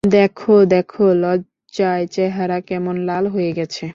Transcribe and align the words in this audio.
দেখো, 0.03 0.53
দেখো 0.65 1.03
লজ্জায় 1.15 2.05
চেহারা 2.07 2.57
কেমন 2.61 2.95
লাল 3.05 3.23
হয়ে 3.27 3.51
গেছে! 3.53 3.85